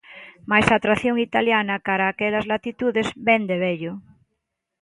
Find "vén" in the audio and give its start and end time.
3.27-3.43